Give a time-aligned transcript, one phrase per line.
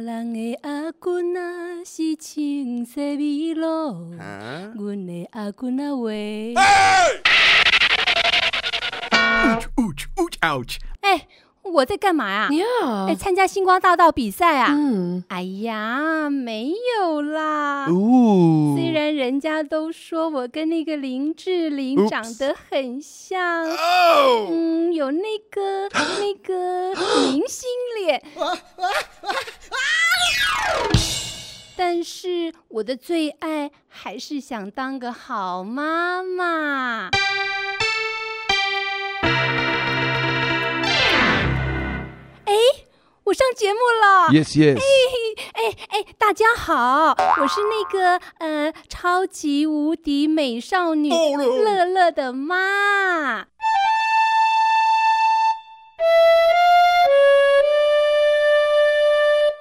[0.00, 4.72] 人的阿君啊是青色美露，啊？
[4.74, 6.08] 阮的阿君啊话。
[9.76, 10.76] Ouch, ouch, ouch.
[10.76, 10.91] 哎，
[11.72, 12.48] 我在干嘛呀？
[12.50, 14.68] 哎，呀，参加星光大道比赛啊？
[14.70, 17.86] 嗯，哎呀，没有啦。
[18.74, 24.48] 虽然人家都说我跟那个林志玲长得很像，Oh!
[24.50, 25.88] 嗯，有那个
[26.20, 26.94] 那个
[27.32, 27.68] 明星
[28.00, 28.22] 脸，
[31.76, 37.08] 但是我的最爱还是想当个好妈妈。
[43.32, 44.28] 我上节目了。
[44.28, 44.78] Yes, yes.
[45.54, 53.46] 哎哎，大家好，我是那个呃超级无敌美少女乐乐的妈。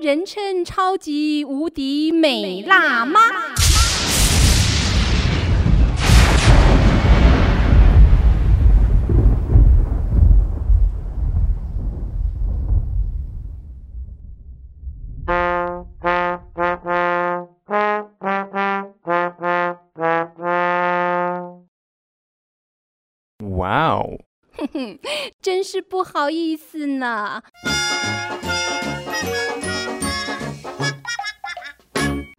[0.00, 3.51] 人称超级无敌美辣妈。
[23.62, 24.18] 哇哦！
[24.58, 24.98] 哼哼
[25.40, 27.40] 真是不好意思呢。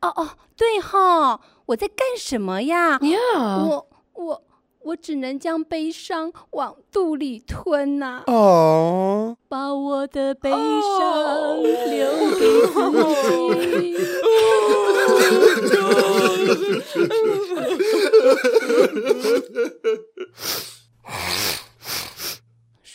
[0.00, 2.98] 哦哦，对哈，我在干什么呀？
[3.02, 4.42] 呀，我我
[4.80, 9.36] 我只能将悲伤往肚里吞呐、Oh.
[9.46, 12.80] 把我的悲伤留给自
[13.82, 14.00] 己。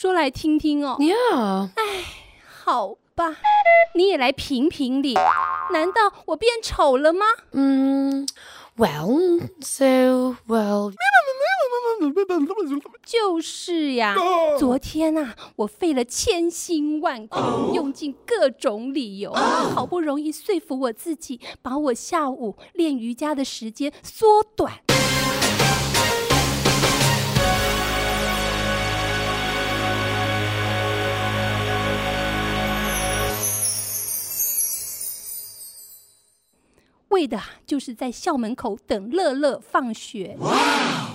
[0.05, 1.71] 说来听听哦，呀，
[2.63, 3.37] 好吧，
[3.95, 5.15] 你也来评评理。
[5.71, 7.25] 难道我变丑了吗？
[7.53, 8.27] 嗯
[8.77, 10.93] ，Well, so well，
[13.03, 14.15] 就是呀，
[14.59, 24.84] 昨天啊，我费了千辛万苦，用尽各种理由，好不容易说服我自己，把我下午练瑜伽的时间缩短。
[37.09, 40.37] 为的啊就是在校门口等乐乐放学。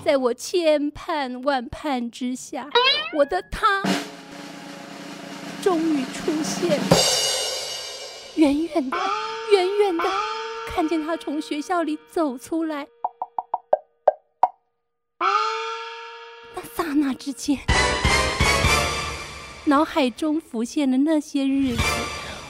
[0.04, 2.68] 在我千盼万盼之下，
[3.16, 3.82] 我的他
[5.62, 6.84] 终于出现了。
[8.36, 8.96] 远远的，
[9.52, 10.04] 远远的，
[10.68, 12.86] 看见他从学校里走出来。
[16.54, 17.58] 那刹那之间，
[19.64, 21.82] 脑海中浮现了那些日子，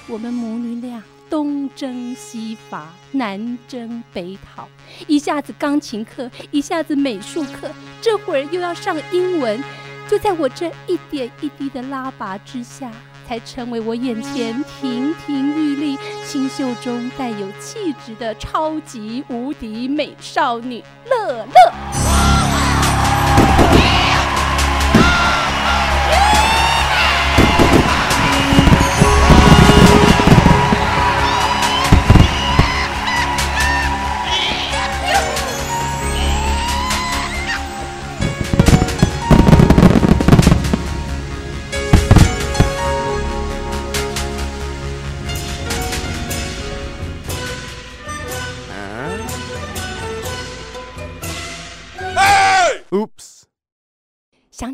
[0.07, 4.69] 我们母女俩东征西伐，南征北讨，
[5.07, 7.71] 一下子钢琴课，一下子美术课，
[8.03, 9.63] 这会儿又要上英文，
[10.09, 12.91] 就在我这一点一滴的拉拔之下，
[13.27, 15.97] 才成为我眼前亭亭玉立、
[16.27, 22.00] 清秀中带有气质的超级无敌美少女乐乐。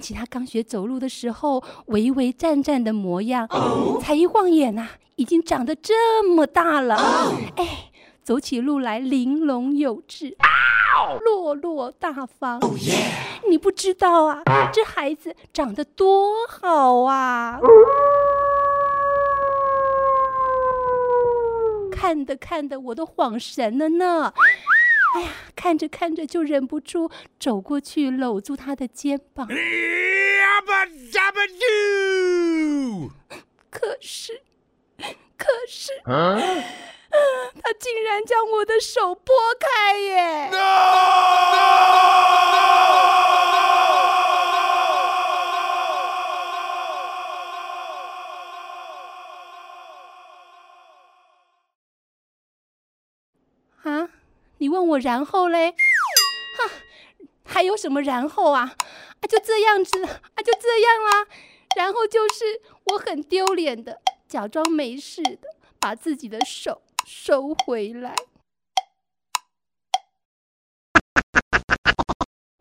[0.07, 3.49] 起他刚学走路的时候微微战战的模样，
[4.01, 6.95] 才一晃眼呐、已经长得这么大了。
[7.57, 7.91] 哎，
[8.23, 10.37] 走起路来玲珑有致，
[11.25, 12.61] 落落大方。
[13.51, 17.59] 你不知道啊，这孩子长得多好啊！
[21.91, 24.33] 看的看的，我都恍神了呢。
[25.15, 27.11] 哎呀，看着看着就忍不住
[27.41, 29.49] 走过去搂住他的肩膀。
[30.67, 33.11] Dabba doo!
[33.71, 34.43] 可是，
[35.37, 40.51] 可是，他竟然将我的手拨开耶！
[53.85, 54.09] 啊，
[54.59, 55.71] 你问我然后嘞？
[55.71, 56.71] 哈，
[57.45, 58.75] 还有什么然后啊？
[59.21, 61.27] 啊，就这样子啊，就这样啦。
[61.77, 68.15] 然后就是我很丢脸的，假装没事的，把自己的手收回来，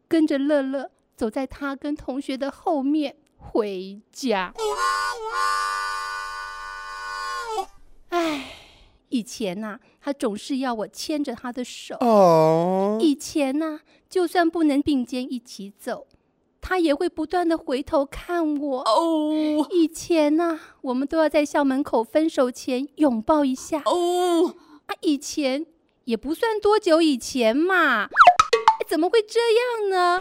[0.08, 4.54] 跟着乐乐走在他跟同学的后面回家。
[8.10, 8.52] 唉，
[9.10, 11.96] 以前呐、他总是要我牵着他的手。
[11.98, 13.02] Oh.
[13.02, 13.80] 以前呢、
[14.10, 16.08] 就算不能并肩一起走，
[16.68, 18.80] 他也会不断的回头看我。
[18.82, 23.84] 哦以前呢、我们都要在校门口分手前拥抱一下。
[23.86, 24.56] 哦，
[24.88, 25.68] 啊，以前
[26.06, 30.20] 也不算多久以前嘛，哎怎么会这样呢？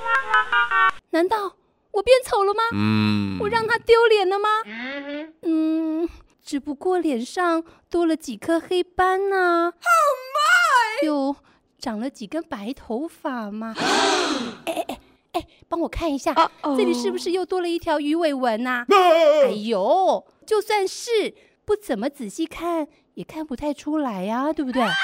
[1.10, 1.56] 难道
[1.92, 3.38] 我变丑了吗？Mm.
[3.40, 4.48] 我让他丢脸了吗？
[5.40, 6.06] 嗯，
[6.44, 9.72] 只不过脸上多了几颗黑斑呐、
[11.02, 11.34] 又
[11.78, 13.74] 长了几根白头发嘛。
[14.66, 15.00] 哎哎哎
[15.34, 16.32] 哎，帮我看一下，
[16.62, 21.34] 这里是不是又多了一条鱼尾纹呐、哎呦，就算是
[21.64, 24.82] 不怎么仔细看，也看不太出来呀、对不对？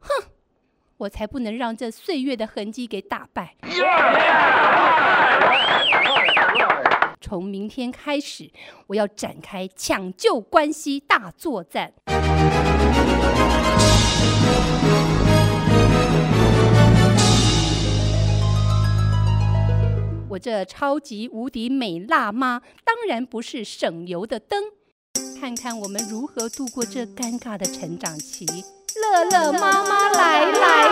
[0.00, 0.24] 哼
[0.98, 3.56] 我才不能让这岁月的痕迹给打败。
[7.20, 8.50] 从明天开始，
[8.86, 11.92] 我要展开抢救关系大作战。
[20.30, 24.62] 我这超级无敌美辣妈，当然不是省油的灯。
[25.38, 28.46] 看看我们如何度过这尴尬的成长期。
[28.46, 30.89] 乐乐妈妈来来